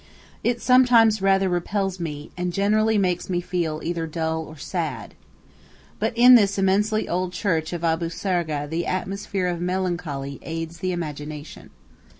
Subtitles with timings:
[0.43, 5.13] It sometimes rather repels me, and generally make me feel either dull or sad.
[5.99, 10.91] But in this immensely old church of Abu Sargah the atmosphere of melancholy aids the
[10.91, 11.69] imagination.